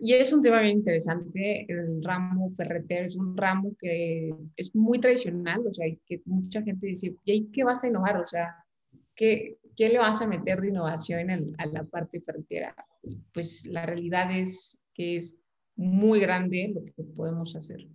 [0.00, 1.66] y es un tema bien interesante.
[1.68, 6.86] El ramo ferretero es un ramo que es muy tradicional, o sea, que mucha gente
[6.86, 8.16] dice, ¿y qué vas a innovar?
[8.16, 8.56] O sea,
[9.14, 12.74] ¿qué, qué le vas a meter de innovación a la parte ferretera?
[13.34, 15.42] Pues la realidad es que es
[15.76, 17.86] muy grande lo que podemos hacer.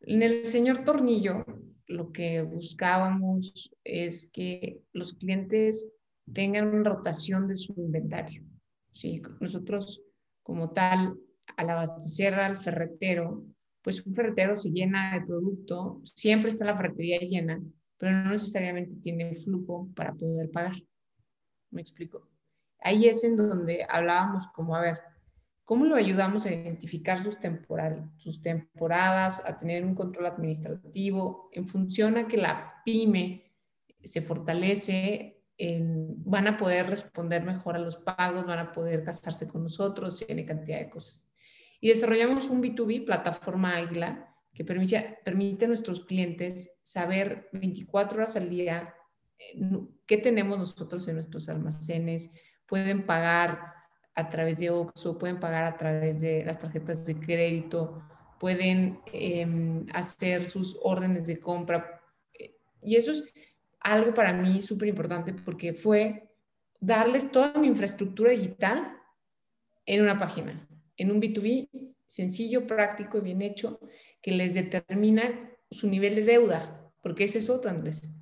[0.00, 1.44] En el señor Tornillo,
[1.86, 5.92] lo que buscábamos es que los clientes
[6.32, 8.42] tengan una rotación de su inventario.
[8.90, 9.22] ¿sí?
[9.40, 10.02] Nosotros,
[10.42, 11.18] como tal,
[11.56, 13.44] al abastecer al ferretero,
[13.82, 17.60] pues un ferretero se llena de producto, siempre está la ferretería llena,
[17.98, 20.74] pero no necesariamente tiene flujo para poder pagar.
[21.70, 22.28] ¿Me explico?
[22.80, 24.98] Ahí es en donde hablábamos como, a ver,
[25.64, 31.66] ¿cómo lo ayudamos a identificar sus, temporal, sus temporadas, a tener un control administrativo en
[31.66, 33.52] función a que la pyme
[34.02, 39.62] se fortalece van a poder responder mejor a los pagos, van a poder casarse con
[39.62, 41.26] nosotros, tiene cantidad de cosas.
[41.80, 48.48] Y desarrollamos un B2B, plataforma Águila, que permite, a nuestros clientes saber 24 horas al
[48.48, 48.94] día
[49.38, 49.60] eh,
[50.06, 52.34] qué tenemos nosotros en nuestros almacenes,
[52.66, 53.74] pueden pagar
[54.14, 58.02] a través de OXO, pueden pagar a través de las tarjetas de crédito,
[58.40, 62.00] pueden em, hacer sus órdenes de compra.
[62.82, 63.30] Y eso es
[63.80, 66.30] algo para mí súper importante porque fue
[66.80, 68.96] darles toda mi infraestructura digital
[69.84, 70.65] en una página,
[70.98, 71.68] en un B2B
[72.06, 73.80] sencillo, práctico y bien hecho,
[74.22, 78.14] que les determina su nivel de deuda, porque ese es otro, Andrés.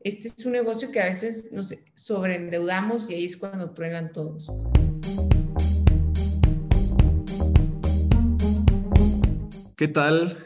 [0.00, 4.50] Este es un negocio que a veces nos sobreendeudamos y ahí es cuando truenan todos.
[9.76, 10.36] ¿Qué tal?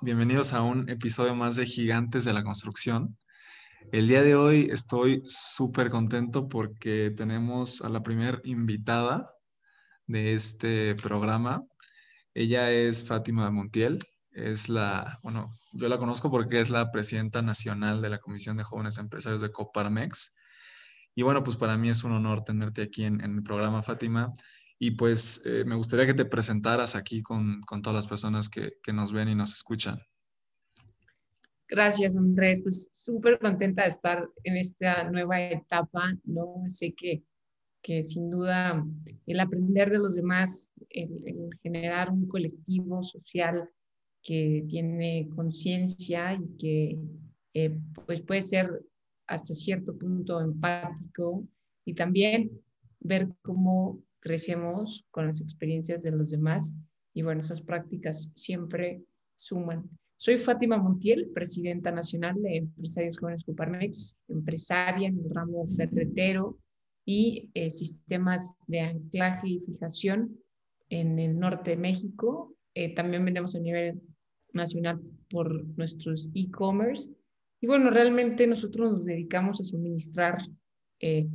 [0.00, 3.18] Bienvenidos a un episodio más de Gigantes de la Construcción.
[3.92, 9.34] El día de hoy estoy súper contento porque tenemos a la primera invitada
[10.08, 11.64] de este programa.
[12.34, 14.00] Ella es Fátima Montiel.
[14.32, 18.64] Es la, bueno, yo la conozco porque es la presidenta nacional de la Comisión de
[18.64, 20.36] Jóvenes Empresarios de Coparmex.
[21.14, 24.32] Y bueno, pues para mí es un honor tenerte aquí en, el programa, Fátima.
[24.80, 29.12] Y pues eh, me gustaría que te presentaras aquí con, todas las personas que nos
[29.12, 29.98] ven y nos escuchan.
[31.68, 32.60] Gracias, Andrés.
[32.62, 36.62] Pues súper contenta de estar en esta nueva etapa, ¿no?
[36.66, 37.22] Sé que,
[37.82, 38.84] que sin duda
[39.26, 43.68] el aprender de los demás, el, generar un colectivo social
[44.22, 46.98] que tiene conciencia y que
[47.54, 48.82] eh, pues puede ser
[49.26, 51.46] hasta cierto punto empático
[51.84, 52.50] y también
[53.00, 56.74] ver cómo crecemos con las experiencias de los demás
[57.14, 59.02] y bueno, esas prácticas siempre
[59.36, 59.88] suman.
[60.16, 66.58] Soy Fátima Montiel, presidenta nacional de Empresarios Jóvenes Coparmex, empresaria en el ramo ferretero
[67.08, 70.38] y eh, sistemas de anclaje y fijación
[70.90, 72.54] en el norte de México.
[72.74, 74.02] Eh, también vendemos a nivel
[74.52, 77.10] nacional por nuestros e-commerce.
[77.62, 80.36] Y bueno, realmente nosotros nos dedicamos a suministrar
[81.00, 81.26] eh,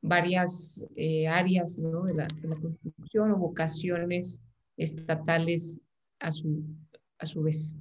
[0.00, 0.82] varias
[1.28, 2.04] áreas ¿no?
[2.04, 4.42] de, la, de, la, construcción o vocaciones
[4.78, 5.78] estatales
[6.20, 6.64] a su,
[7.18, 7.74] a su vez.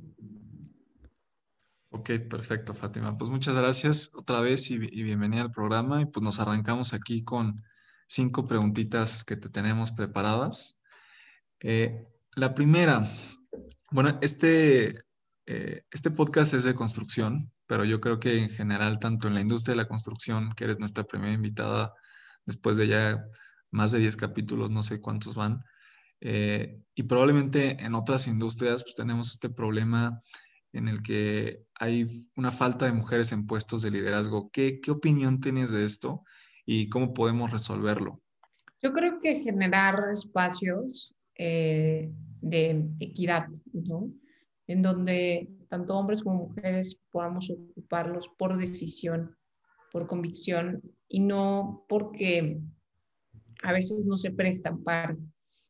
[1.90, 3.18] Ok, perfecto, Fátima.
[3.18, 6.02] Pues muchas gracias otra vez y, bienvenida al programa.
[6.02, 7.62] Y pues nos arrancamos aquí con
[8.08, 10.82] cinco preguntitas que te tenemos preparadas.
[11.62, 12.06] Eh,
[12.36, 13.08] la primera,
[13.92, 15.06] bueno, este,
[15.46, 19.42] eh, este podcast es de construcción, pero yo creo que en general, tanto en la
[19.42, 21.94] industria de la construcción, que eres nuestra primera invitada
[22.46, 23.26] después de ya
[23.72, 25.64] más de 10 capítulos, no sé cuántos van,
[26.20, 30.20] eh, y probablemente en otras industrias pues tenemos este problema
[30.74, 34.50] en el que hay una falta de mujeres en puestos de liderazgo.
[34.52, 36.24] ¿Qué, qué opinión tienes de esto
[36.66, 38.22] y cómo podemos resolverlo?
[38.82, 42.12] Yo creo que generar espacios eh,
[42.42, 44.12] de equidad, ¿no?
[44.68, 49.36] En donde tanto hombres como mujeres podamos ocuparlos por decisión,
[49.92, 52.60] por convicción y no porque
[53.64, 55.18] a veces no se prestan para.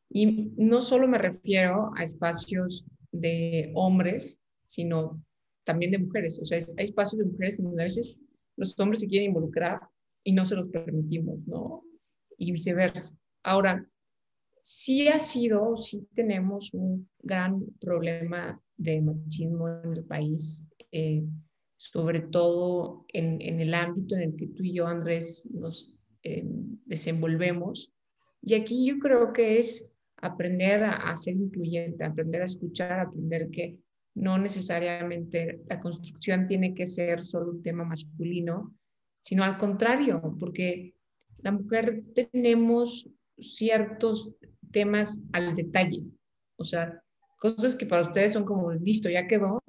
[0.09, 5.23] Y no solo me refiero a espacios de hombres, sino
[5.63, 6.39] también de mujeres.
[6.41, 8.15] O sea, hay espacios de mujeres en donde a veces
[8.55, 9.79] los hombres se quieren involucrar
[10.23, 11.83] y no se los permitimos, ¿no?
[12.37, 13.17] Y viceversa.
[13.43, 13.85] Ahora,
[14.61, 21.23] sí ha sido, sí tenemos un gran problema de machismo en el país, eh,
[21.77, 26.43] sobre todo en, en, el ámbito en el que tú y yo, Andrés, nos eh,
[26.85, 27.93] desenvolvemos.
[28.41, 33.77] Y aquí yo creo que es aprender a, ser incluyente, aprender a escuchar, aprender que
[34.17, 38.75] no necesariamente la construcción tiene que ser solo un tema masculino,
[39.21, 40.95] sino al contrario, porque
[41.43, 44.35] la mujer tenemos ciertos
[44.71, 46.03] temas al detalle,
[46.57, 46.99] O sea,
[47.37, 49.63] cosas que para ustedes son como, listo, ya quedó.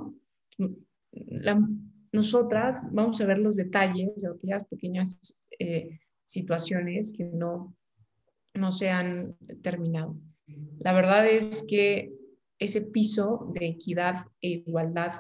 [2.11, 5.21] nosotras vamos a ver los detalles de aquellas pequeñas
[5.59, 7.77] eh, situaciones que no,
[8.55, 10.17] no se han terminado.
[10.81, 12.18] La verdad es que
[12.59, 15.13] ese piso de equidad e igualdad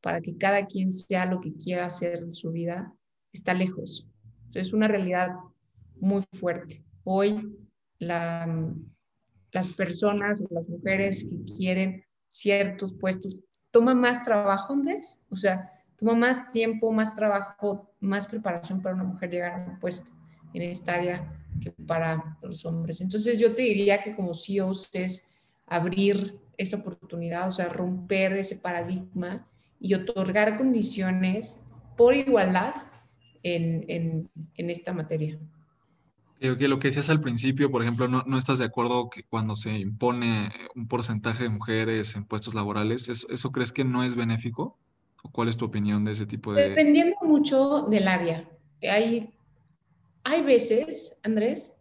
[0.00, 2.92] para que cada quien sea lo que quiera hacer en su vida
[3.32, 4.08] está lejos.
[4.54, 5.30] Es una realidad
[6.00, 6.84] muy fuerte.
[7.04, 7.56] Hoy
[7.98, 8.72] la,
[9.52, 13.36] las personas, las mujeres que quieren ciertos puestos,
[13.70, 15.22] toma más trabajo, Andrés.
[15.30, 19.78] O sea, toma más tiempo, más trabajo, más preparación para una mujer llegar a un
[19.78, 20.10] puesto
[20.54, 23.00] en esta área que para los hombres.
[23.00, 25.28] Entonces yo te diría que como CEO es
[25.66, 29.46] abrir esa oportunidad, o sea, romper ese paradigma
[29.80, 31.64] y otorgar condiciones
[31.96, 32.74] por igualdad
[33.42, 35.38] en, en, en esta materia.
[36.38, 39.56] Que lo que decías al principio, por ejemplo, no, no, estás de acuerdo que cuando
[39.56, 44.16] se impone un porcentaje de mujeres en puestos laborales, ¿eso, ¿eso, crees que no es
[44.16, 44.78] benéfico?
[45.22, 46.70] ¿O cuál es tu opinión de ese tipo de...?
[46.70, 48.48] Dependiendo mucho del área.
[48.82, 49.34] Hay,
[50.24, 51.74] hay veces, Andrés,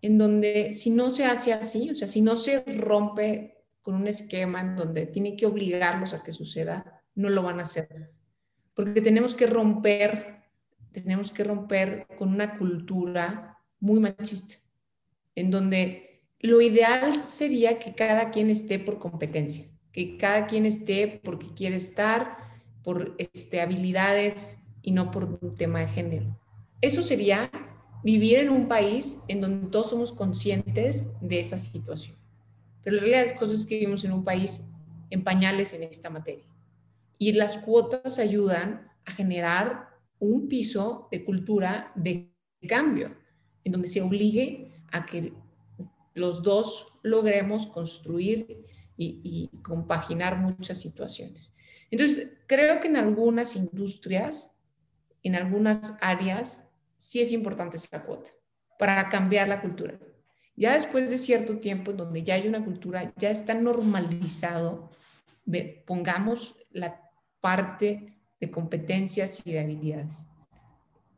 [0.00, 4.06] en donde si no se hace así, o sea, si no se rompe con un
[4.08, 8.10] esquema en donde tiene que obligarlos a que suceda, no lo van a hacer.
[8.74, 10.42] Porque tenemos que romper,
[10.92, 14.56] tenemos que romper con una cultura muy machista,
[15.34, 21.20] en donde lo ideal sería que cada quien esté por competencia, que cada quien esté
[21.22, 22.38] porque quiere estar,
[22.82, 26.38] por este, habilidades y no por un tema de género.
[26.80, 27.50] Eso sería
[28.02, 32.16] vivir en un país en donde todos somos conscientes de esa situación.
[32.82, 34.70] Pero la realidad es que vivimos en un país
[35.10, 36.44] en pañales en esta materia.
[37.18, 39.88] Y las cuotas ayudan a generar
[40.18, 42.32] un piso de cultura de
[42.68, 43.16] cambio,
[43.64, 45.32] en donde se obligue a que
[46.14, 48.64] los dos logremos construir
[48.96, 51.54] y, compaginar muchas situaciones.
[51.90, 54.62] Entonces, creo que en algunas industrias,
[55.22, 58.30] en algunas áreas, sí es importante esa cuota
[58.78, 59.98] para cambiar la cultura.
[60.60, 64.90] Ya después de cierto tiempo, donde ya hay una cultura, ya está normalizado,
[65.86, 67.00] pongamos la
[67.40, 70.26] parte de competencias y de habilidades.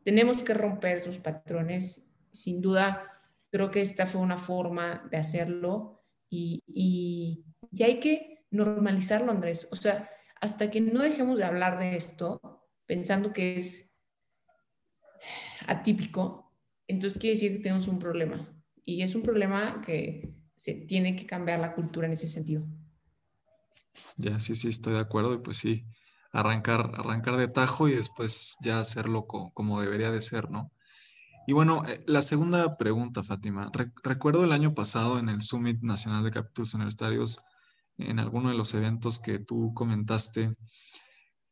[0.05, 3.09] Tenemos que romper esos patrones sin duda
[3.51, 7.45] creo que esta fue una forma de hacerlo y, y,
[7.83, 9.67] hay que normalizarlo, Andrés.
[9.71, 10.09] O sea,
[10.41, 12.41] hasta que no dejemos de hablar de esto
[12.87, 13.99] pensando que es
[15.67, 16.51] atípico,
[16.87, 18.52] entonces quiere decir que tenemos un problema.
[18.85, 22.65] Y es un problema que se tiene que cambiar la cultura en ese sentido.
[24.17, 25.33] Ya, sí, sí, estoy de acuerdo.
[25.33, 25.85] Y pues sí,
[26.31, 30.71] arrancar, arrancar de tajo y después ya hacerlo como debería de ser, ¿no?
[31.45, 33.69] Y bueno, eh, la segunda pregunta, Fátima.
[34.03, 37.43] recuerdo el año pasado en el Summit Nacional de Capítulos Universitarios,
[37.97, 40.55] en alguno de los eventos que tú comentaste,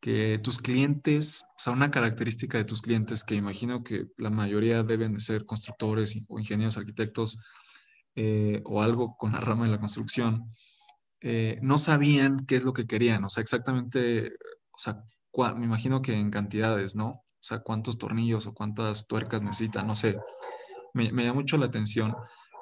[0.02, 4.82] que tus clientes, o sea, una característica de tus clientes, que imagino que la mayoría
[4.82, 7.44] deben de ser constructores o ingenieros arquitectos
[8.16, 10.52] eh, o algo con la rama de la construcción,
[11.22, 14.34] eh, no sabían qué es lo que querían, o sea, exactamente,
[14.72, 14.96] o sea,
[15.56, 17.10] me imagino que en cantidades, ¿no?
[17.10, 20.18] O sea, cuántos tornillos o cuántas tuercas necesita, no sé.
[20.94, 22.16] Me, me llama mucho la atención.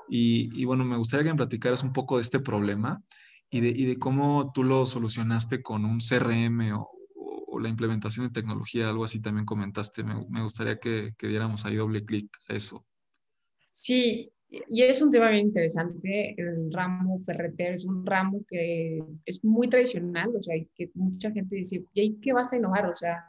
[0.07, 3.01] Y, y, bueno, me gustaría que me platicaras un poco de este problema
[3.49, 6.98] y de, y de cómo tú lo solucionaste con un CRM o,
[7.51, 10.03] o, la implementación de tecnología, algo así también comentaste.
[10.03, 12.85] Me, gustaría que, que, diéramos ahí doble clic a eso.
[13.69, 16.35] Sí, y es un tema bien interesante.
[16.37, 21.55] El ramo ferretero es un ramo que es muy tradicional, o sea, que mucha gente
[21.55, 22.87] dice, ¿y qué vas a innovar?
[22.87, 23.23] O sea,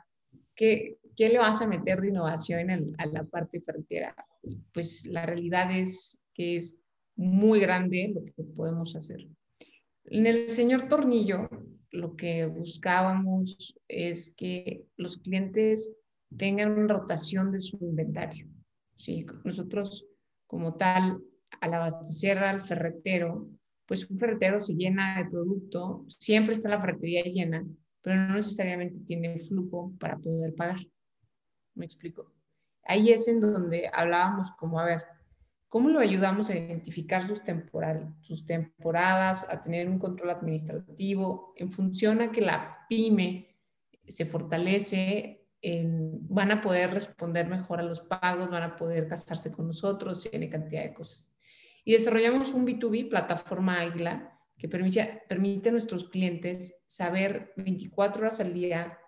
[0.55, 4.15] ¿qué, ¿qué le vas a meter de innovación a la parte ferretera?
[4.73, 6.83] Pues la realidad es que es
[7.17, 9.27] muy grande lo que podemos hacer.
[10.07, 11.49] En el señor Tornillo,
[11.91, 15.97] lo que buscábamos es que los clientes
[16.37, 18.47] tengan una rotación de su inventario.
[18.95, 19.27] ¿sí?
[19.45, 20.07] Nosotros,
[20.47, 21.23] como tal,
[21.61, 23.49] al abastecer al ferretero,
[23.87, 27.67] pues un ferretero se llena de producto, siempre está la ferretería llena,
[28.03, 30.79] pero no necesariamente tiene flujo para poder pagar.
[31.75, 32.33] ¿Me explico?
[32.85, 35.03] Ahí es en donde hablábamos como, a ver,
[35.71, 41.71] ¿cómo lo ayudamos a identificar sus, temporal, sus temporadas, a tener un control administrativo en
[41.71, 43.57] función a que la pyme
[44.07, 49.69] se fortalece, van a poder responder mejor a los pagos, van a poder casarse con
[49.69, 51.33] nosotros, tiene cantidad de cosas.
[51.85, 58.41] Y desarrollamos un B2B, plataforma Águila, que permite, permite a nuestros clientes saber 24 horas
[58.41, 58.99] al día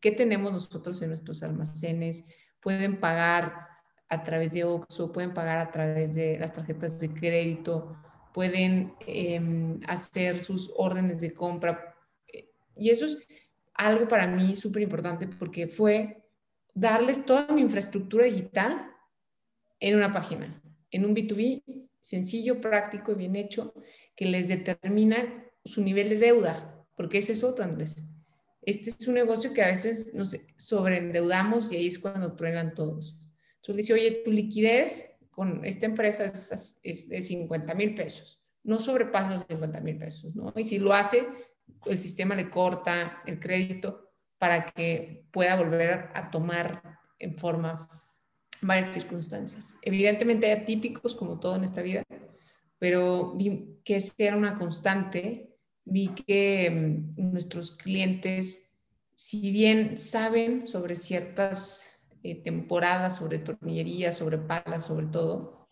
[0.00, 2.28] qué tenemos nosotros en nuestros almacenes,
[2.60, 3.69] pueden pagar
[4.10, 7.96] a través de OXO, pueden pagar a través de las tarjetas de crédito,
[8.34, 11.94] pueden em, hacer sus órdenes de compra.
[12.76, 13.26] Y eso es
[13.74, 16.22] algo para mí súper importante porque fue
[16.74, 18.90] darles toda mi infraestructura digital
[19.78, 21.62] en una página, en un B2B
[22.00, 23.74] sencillo, práctico y bien hecho,
[24.16, 28.08] que les determina su nivel de deuda, porque ese es otro, Andrés.
[28.62, 33.29] Este es un negocio que a veces nos sobreendeudamos y ahí es cuando truenan todos.
[33.60, 38.42] Entonces le dice, oye, tu liquidez con esta empresa es, es de 50 mil pesos,
[38.62, 40.52] no sobrepasa los 50 mil pesos, ¿no?
[40.56, 41.26] Y si lo hace,
[41.86, 46.82] el sistema le corta el crédito para que pueda volver a tomar
[47.18, 47.88] en forma
[48.62, 49.76] varias circunstancias.
[49.82, 52.02] Evidentemente hay atípicos como todo en esta vida,
[52.78, 58.72] pero vi que esa era una constante, vi que mm, nuestros clientes,
[59.14, 61.89] si bien saben sobre ciertas
[62.22, 65.68] eh, temporadas, sobre tornillería, sobre palas, sobre todo,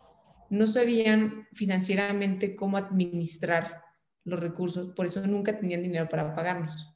[0.51, 3.83] no sabían financieramente cómo administrar
[4.25, 6.95] los recursos, por eso nunca tenían dinero para pagarnos.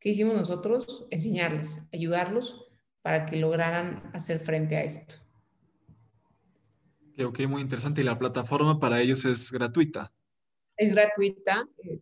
[0.00, 1.06] ¿Qué hicimos nosotros?
[1.10, 2.68] Enseñarles, ayudarlos
[3.02, 5.16] para que lograran hacer frente a esto.
[7.24, 8.00] Ok, muy interesante.
[8.00, 10.12] ¿Y la plataforma para ellos es gratuita?
[10.76, 11.66] Es gratuita.
[11.82, 11.98] Eh,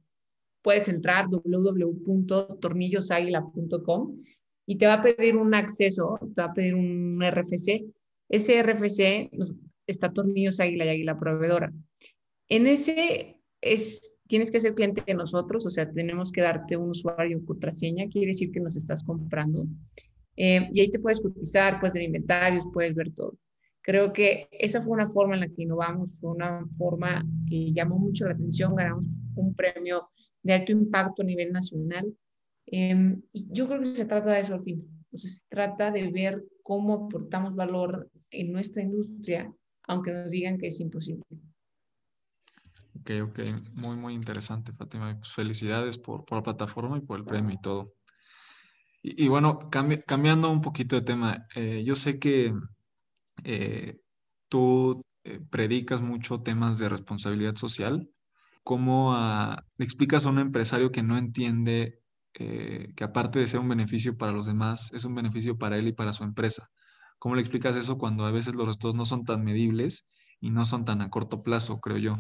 [0.60, 4.22] puedes entrar www.tornillosaguila.com
[4.66, 7.85] y te va a pedir un acceso, te va a pedir un RFC.
[8.28, 9.30] Ese RFC
[9.87, 11.73] está Tornillos Águila y Águila Proveedora.
[12.49, 16.90] En ese es, tienes que ser cliente de nosotros, o sea, tenemos que darte un
[16.90, 19.66] usuario contraseña, quiere decir que nos estás comprando.
[20.37, 23.37] Eh, y ahí te puedes cotizar, puedes ver inventarios, puedes ver todo.
[23.80, 27.99] Creo que esa fue una forma en la que innovamos, fue una forma que llamó
[27.99, 29.06] mucho la atención, ganamos
[29.37, 30.08] un premio
[30.42, 32.12] de alto impacto a nivel nacional.
[32.66, 34.87] Em, y yo creo que se trata de eso al fin.
[35.04, 39.52] Entonces, se trata de ver cómo aportamos valor en nuestra industria,
[39.85, 41.23] aunque nos digan que es imposible.
[43.00, 43.40] Ok, ok,
[43.75, 45.16] muy, muy interesante, Fátima.
[45.16, 47.94] Pues felicidades por, por, la plataforma y por el premio y todo.
[49.02, 52.52] Y, bueno, cambiando un poquito de tema, eh, yo sé que
[53.44, 54.00] eh,
[54.49, 58.11] tú eh, predicas mucho temas de responsabilidad social.
[58.64, 62.00] ¿Cómo ah, le explicas a un empresario que no entiende
[62.38, 65.88] eh, que aparte de ser un beneficio para los demás, es un beneficio para él
[65.88, 66.68] y para su empresa?
[67.18, 70.64] ¿Cómo le explicas eso cuando a veces los resultados no son tan medibles y no
[70.64, 72.16] son tan a corto plazo, creo yo?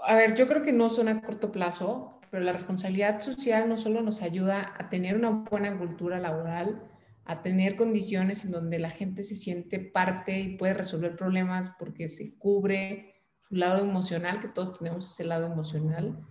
[0.00, 3.76] A ver, yo creo que no son a corto plazo, pero la responsabilidad social no
[3.76, 6.82] solo nos ayuda a tener una buena cultura laboral,
[7.24, 12.08] a tener condiciones en donde la gente se siente parte y puede resolver problemas porque
[12.08, 13.14] se cubre
[13.48, 16.26] su lado emocional, que todos tenemos ese lado emocional,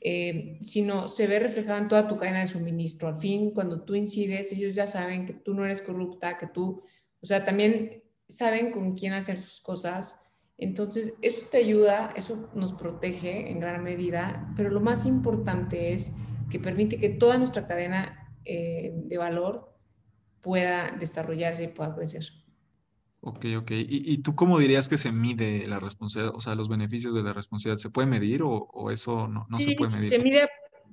[0.00, 3.08] eh, sino se ve reflejado en toda tu cadena de suministro.
[3.08, 6.82] Al fin, cuando tú incides, ellos ya saben que tú no eres corrupta, que tú,
[7.20, 10.20] o sea, también saben con quién hacer sus cosas.
[10.56, 16.14] Entonces, eso te ayuda, eso nos protege en gran medida, pero lo más importante es
[16.50, 19.76] que permite que toda nuestra cadena eh, de valor
[20.40, 22.24] pueda desarrollarse y pueda crecer.
[23.20, 23.70] Ok, ok.
[23.72, 27.32] ¿Y, tú cómo dirías que se mide la responsabilidad, o sea, los beneficios de la
[27.32, 27.80] responsabilidad?
[27.80, 30.08] ¿Se puede medir o, eso no, no se puede medir?
[30.08, 30.48] Se mide,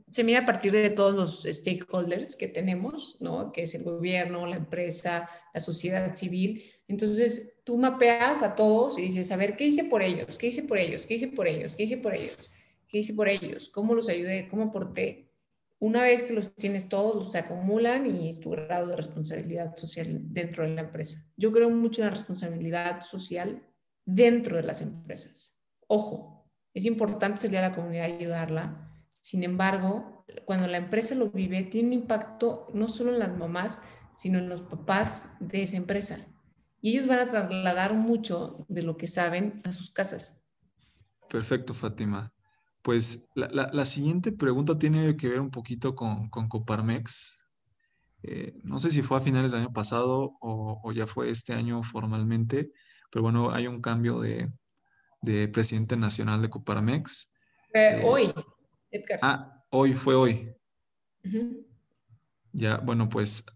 [0.10, 3.52] se mide a partir de todos los stakeholders que tenemos, ¿no?
[3.52, 6.64] Que es el gobierno, la empresa, la sociedad civil.
[6.88, 10.38] Entonces, tú mapeas a todos y dices, a ver, ¿qué hice por ellos?
[10.38, 11.06] ¿Qué hice por ellos?
[11.06, 11.76] ¿Qué hice por ellos?
[11.76, 12.38] ¿Qué hice por ellos?
[12.88, 13.70] ¿Qué hice por ellos?
[13.70, 14.48] ¿Cómo los ayudé?
[14.48, 15.32] ¿Cómo aporté?
[15.80, 20.20] Una vez que los tienes todos, se acumulan y es tu grado de responsabilidad social
[20.22, 21.22] dentro de la empresa.
[21.36, 23.62] Yo creo mucho en la responsabilidad social
[24.06, 25.60] dentro de las empresas.
[25.88, 28.90] Ojo, es importante salir a la comunidad y ayudarla.
[29.12, 33.82] Sin embargo, cuando la empresa lo vive, tiene un impacto no solo en las mamás,
[34.14, 36.20] sino en los papás de esa empresa.
[36.82, 40.40] Y ellos van a trasladar mucho de lo que saben a sus casas.
[41.30, 42.35] Perfecto, Fátima.
[42.86, 47.44] Pues la, siguiente pregunta tiene que ver un poquito con, Coparmex.
[48.22, 51.82] Eh, no sé si fue a finales del año pasado o, ya fue este año
[51.82, 52.72] formalmente,
[53.10, 54.52] pero bueno, hay un cambio de,
[55.52, 57.34] presidente nacional de Coparmex.
[57.74, 58.32] Eh, hoy,
[58.92, 59.20] Edgar.
[59.24, 60.56] Ah, hoy fue hoy.
[62.52, 63.48] Ya, bueno, pues,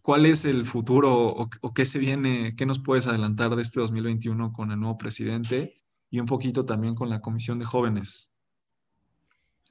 [0.00, 3.78] ¿cuál es el futuro o, o, qué se viene, qué nos puedes adelantar de este
[3.78, 8.36] 2021 con el nuevo presidente y un poquito también con la Comisión de Jóvenes?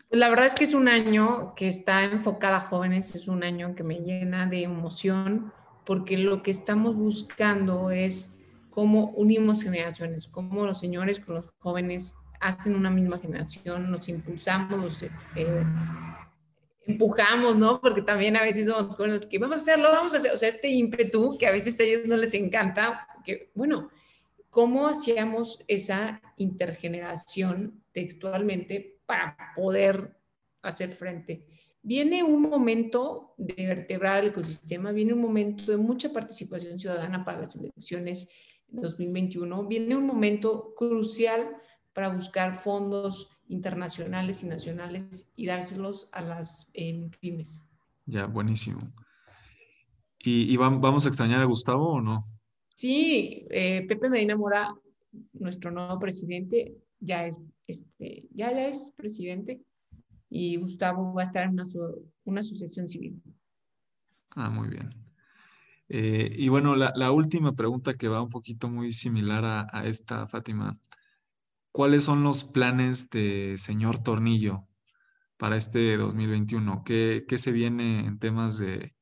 [0.10, 3.76] La verdad es que es un año que está enfocada a jóvenes, es un año
[3.76, 5.52] que me llena de emoción
[5.86, 8.38] porque lo que estamos buscando es
[8.70, 14.78] cómo unimos generaciones, cómo los señores con los jóvenes hacen una misma generación, nos impulsamos,
[14.78, 15.64] nos eh,
[16.86, 17.82] empujamos, ¿no?
[17.82, 20.50] Porque también a veces somos jóvenes que vamos a hacerlo, vamos a hacer, o sea,
[20.50, 23.90] este ímpetu que a veces a ellos no les encanta, que bueno,
[24.50, 30.18] ¿cómo hacíamos esa intergeneración textualmente para poder
[30.62, 31.46] hacer frente.
[31.82, 37.40] Viene un momento de vertebrar el ecosistema, viene un momento de mucha participación ciudadana para
[37.42, 38.30] las elecciones
[38.68, 41.56] 2021, viene un momento crucial
[41.94, 47.64] para buscar fondos internacionales y nacionales y dárselos a las eh, pymes.
[48.06, 48.94] Ya, buenísimo.
[50.20, 52.20] ¿Y, vamos a extrañar a Gustavo o no?
[52.76, 54.76] Sí, eh, Pepe Medina Mora,
[55.34, 59.62] nuestro nuevo presidente, ya es, este, ya, es presidente
[60.30, 61.64] y Gustavo va a estar en una,
[62.26, 63.22] una asociación civil.
[64.32, 64.90] Ah, muy bien.
[65.90, 70.78] Eh, y bueno, la, última pregunta que va un poquito muy similar a, esta, Fátima.
[71.72, 74.68] ¿Cuáles son los planes de señor Tornillo
[75.38, 76.84] para este 2021?
[76.84, 78.96] ¿Qué, qué se viene en temas de,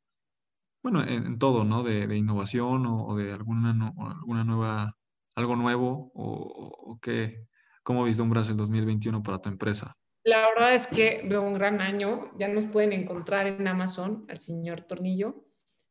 [0.85, 1.81] bueno, en, todo, ¿no?
[1.81, 4.95] De, innovación o, de alguna, alguna nueva,
[5.35, 7.47] algo nuevo o, qué,
[7.83, 9.93] cómo vislumbras el 2021 para tu empresa?
[10.23, 12.31] La verdad es que veo un gran año.
[12.37, 15.45] Ya nos pueden encontrar en Amazon al señor Tornillo.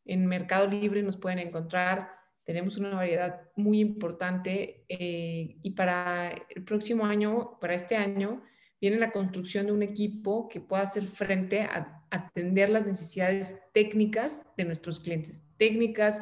[0.05, 2.11] En Mercado Libre nos pueden encontrar.
[2.45, 8.43] Tenemos una variedad muy importante eh, y para el próximo año, para este año,
[8.81, 14.45] viene la construcción de un equipo que pueda hacer frente a atender las necesidades técnicas
[14.57, 15.43] de nuestros clientes.
[15.57, 16.21] Técnicas,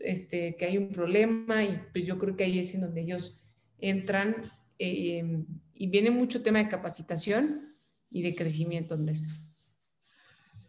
[0.00, 3.40] este, que hay un problema y pues yo creo que ahí es en donde ellos
[3.78, 4.36] entran
[4.78, 7.76] eh, y viene mucho tema de capacitación
[8.10, 9.28] y de crecimiento, Andrés.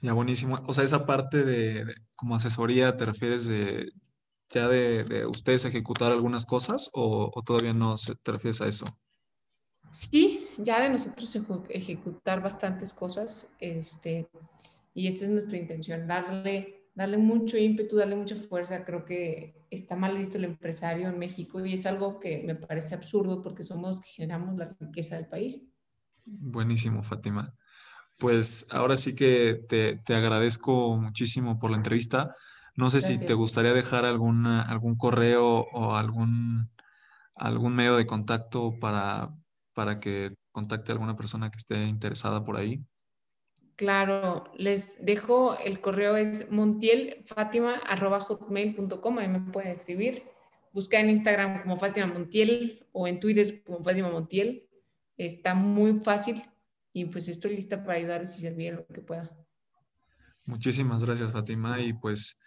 [0.02, 0.64] Ya, buenísimo.
[0.68, 3.92] O sea, esa parte de, como asesoría, ¿te refieres de
[4.50, 8.86] ya de, ustedes ejecutar algunas cosas o, todavía no te refieres a eso?
[9.92, 11.36] Sí, ya de nosotros
[11.70, 14.28] ejecutar bastantes cosas, este,
[14.94, 18.84] y esa es nuestra intención, darle darle mucho ímpetu, darle mucha fuerza.
[18.86, 22.96] Creo que está mal visto el empresario en México y es algo que me parece
[22.96, 25.68] absurdo porque somos los que generamos la riqueza del país.
[26.26, 27.54] Buenísimo, Fátima.
[28.18, 32.34] Pues ahora sí que te, te agradezco muchísimo por la entrevista.
[32.76, 36.72] No sé si te gustaría dejar alguna, algún correo o algún,
[37.36, 39.34] algún medio de contacto para,
[39.74, 42.86] para que contacte a alguna persona que esté interesada por ahí.
[43.76, 50.24] Claro, les dejo el correo es montielfatima.hotmail.com, ahí me pueden escribir.
[50.72, 54.70] Busca en Instagram como Fátima Montiel o en Twitter como Fátima Montiel.
[55.18, 56.42] Está muy fácil
[56.94, 59.30] y pues estoy lista para ayudarles y servir lo que pueda.
[60.46, 62.42] Muchísimas gracias, Fátima, y pues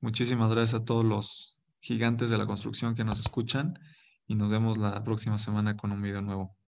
[0.00, 3.78] muchísimas gracias a todos los gigantes de la construcción que nos escuchan
[4.26, 6.56] y nos vemos la próxima semana con un video nuevo.